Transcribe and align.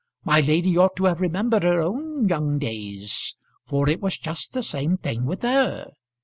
My 0.25 0.39
lady 0.39 0.75
ought 0.79 0.95
to 0.95 1.05
have 1.05 1.21
remembered 1.21 1.61
her 1.61 1.79
own 1.79 2.27
young 2.27 2.57
days, 2.57 3.35
for 3.67 3.87
it 3.87 4.01
was 4.01 4.17
just 4.17 4.51
the 4.51 4.63
same 4.63 4.97
thing 4.97 5.25
with 5.27 5.43
her. 5.43 5.91